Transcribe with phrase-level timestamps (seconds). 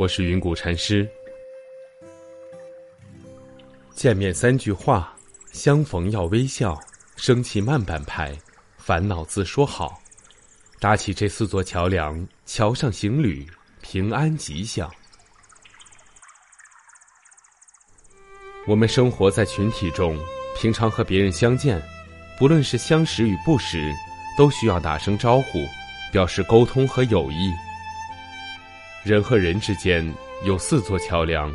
[0.00, 1.06] 我是云谷禅师。
[3.94, 5.14] 见面三句话，
[5.52, 6.74] 相逢要微笑，
[7.16, 8.34] 生气慢半拍，
[8.78, 10.00] 烦恼自说好。
[10.78, 13.46] 搭起这四座桥梁，桥上行旅，
[13.82, 14.90] 平安吉祥。
[18.66, 20.18] 我们生活在群体中，
[20.56, 21.78] 平常和别人相见，
[22.38, 23.92] 不论是相识与不识，
[24.38, 25.66] 都需要打声招呼，
[26.10, 27.52] 表示沟通和友谊。
[29.02, 30.06] 人和人之间
[30.44, 31.50] 有四座桥梁，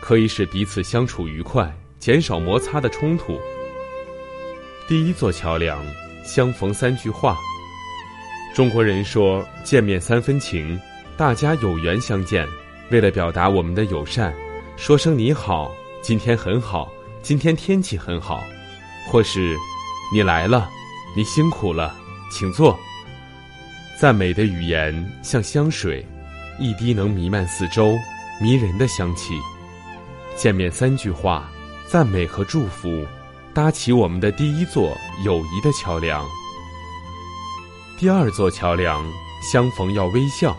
[0.00, 3.38] 可以使彼此相处愉快，减少摩擦的冲突。
[4.88, 5.80] 第一座桥梁，
[6.24, 7.38] 相逢三句话。
[8.52, 10.80] 中国人说见面三分情，
[11.16, 12.44] 大家有缘相见，
[12.90, 14.34] 为了表达我们的友善，
[14.76, 15.72] 说声你好，
[16.02, 18.42] 今天很好，今天天气很好，
[19.06, 19.56] 或是
[20.12, 20.68] 你来了，
[21.14, 21.94] 你辛苦了，
[22.28, 22.76] 请坐。
[24.00, 26.04] 赞美的语言像香水。
[26.60, 27.96] 一滴能弥漫四周，
[28.40, 29.34] 迷人的香气。
[30.34, 31.48] 见面三句话，
[31.86, 33.06] 赞美和祝福，
[33.54, 36.26] 搭起我们的第一座友谊的桥梁。
[37.96, 39.04] 第二座桥梁，
[39.40, 40.56] 相逢要微笑。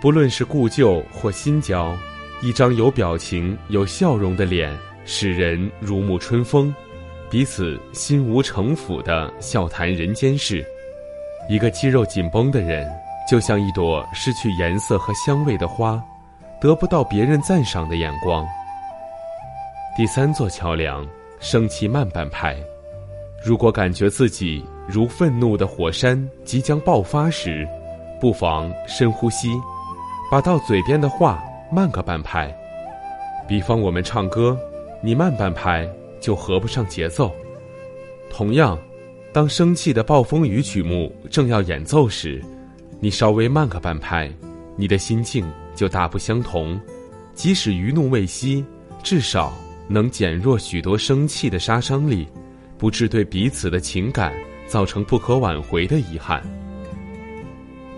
[0.00, 1.96] 不论是故旧或新交，
[2.40, 6.72] 一张有表情、有笑容的脸，使人如沐春风，
[7.28, 10.64] 彼此心无城府的笑谈人间事。
[11.48, 12.88] 一个肌肉紧绷的人。
[13.28, 16.02] 就像一朵失去颜色和香味的花，
[16.60, 18.46] 得不到别人赞赏的眼光。
[19.96, 21.06] 第三座桥梁，
[21.40, 22.56] 生气慢半拍。
[23.44, 27.66] 如果感觉自己如愤怒的火山即将爆发时，
[28.20, 29.50] 不妨深呼吸，
[30.30, 32.54] 把到嘴边的话慢个半拍。
[33.46, 34.58] 比方我们唱歌，
[35.02, 35.88] 你慢半拍
[36.20, 37.30] 就合不上节奏。
[38.30, 38.78] 同样，
[39.32, 42.42] 当生气的暴风雨曲目正要演奏时。
[43.04, 44.32] 你稍微慢个半拍，
[44.78, 46.80] 你的心境就大不相同。
[47.34, 48.64] 即使余怒未息，
[49.02, 49.52] 至少
[49.86, 52.26] 能减弱许多生气的杀伤力，
[52.78, 54.32] 不致对彼此的情感
[54.66, 56.42] 造成不可挽回的遗憾。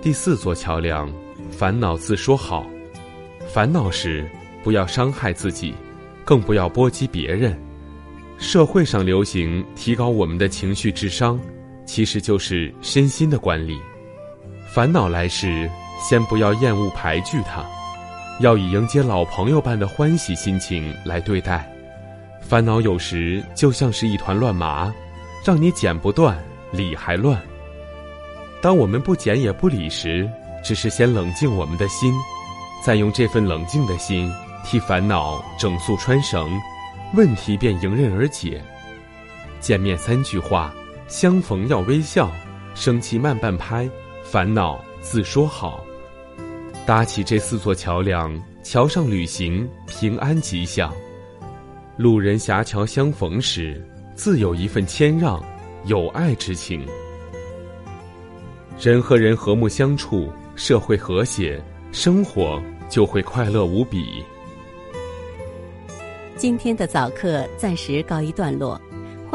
[0.03, 1.09] 第四座桥梁，
[1.53, 2.67] 烦恼自说好。
[3.47, 4.29] 烦恼时
[4.65, 5.73] 不要伤害自己，
[6.25, 7.57] 更不要波及别人。
[8.39, 11.39] 社会上流行提高我们的情绪智商，
[11.85, 13.79] 其实就是身心的管理。
[14.77, 17.65] 烦恼来时，先不要厌恶排拒它，
[18.41, 21.67] 要以迎接老朋友般的欢喜心情来对待。
[22.43, 24.93] 烦恼有时就像是一团乱麻，
[25.43, 26.39] 让你剪不断，
[26.73, 27.41] 理还乱。
[28.61, 30.31] 当我们不剪也不理时，
[30.63, 32.13] 只是先冷静我们的心，
[32.85, 34.31] 再用这份冷静的心
[34.63, 36.51] 替烦恼整肃穿绳，
[37.15, 38.63] 问题便迎刃而解。
[39.59, 40.71] 见面三句话，
[41.09, 42.31] 相逢要微笑，
[42.75, 43.89] 生气慢半拍。
[44.29, 45.85] 烦恼自说好，
[46.85, 50.93] 搭起这四座桥梁，桥上旅行平安吉祥。
[51.97, 53.81] 路人狭桥相逢时，
[54.17, 55.41] 自有一份谦让、
[55.85, 56.85] 友爱之情。
[58.81, 61.63] 人和人和睦相处，社会和谐，
[61.93, 64.25] 生活就会快乐无比。
[66.37, 68.79] 今天的早课暂时告一段落。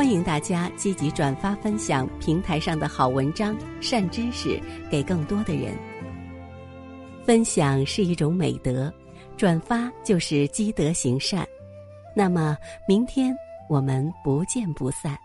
[0.01, 5.77] 欢迎大家积极转发分享平台上的好文章、善知识给更多的人。
[7.23, 8.91] 分享是一种美德，
[9.37, 11.47] 转发就是积德行善。
[12.15, 12.57] 那么，
[12.87, 13.31] 明天
[13.69, 15.15] 我们不见不散。